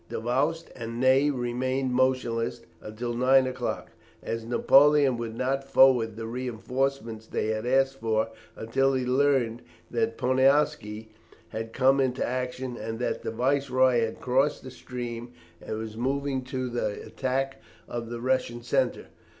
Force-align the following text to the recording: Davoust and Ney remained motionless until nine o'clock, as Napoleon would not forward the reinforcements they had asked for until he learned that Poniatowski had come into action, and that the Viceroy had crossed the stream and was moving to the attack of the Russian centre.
Davoust 0.09 0.71
and 0.75 0.99
Ney 0.99 1.29
remained 1.29 1.93
motionless 1.93 2.61
until 2.81 3.13
nine 3.13 3.45
o'clock, 3.45 3.91
as 4.23 4.43
Napoleon 4.43 5.15
would 5.17 5.35
not 5.35 5.63
forward 5.63 6.15
the 6.15 6.25
reinforcements 6.25 7.27
they 7.27 7.49
had 7.49 7.67
asked 7.67 7.99
for 7.99 8.29
until 8.55 8.95
he 8.95 9.05
learned 9.05 9.61
that 9.91 10.17
Poniatowski 10.17 11.09
had 11.49 11.71
come 11.71 11.99
into 11.99 12.25
action, 12.25 12.77
and 12.77 12.97
that 12.97 13.21
the 13.21 13.29
Viceroy 13.29 13.99
had 13.99 14.19
crossed 14.19 14.63
the 14.63 14.71
stream 14.71 15.33
and 15.61 15.77
was 15.77 15.95
moving 15.95 16.43
to 16.45 16.67
the 16.67 16.99
attack 17.05 17.61
of 17.87 18.09
the 18.09 18.19
Russian 18.19 18.63
centre. 18.63 19.05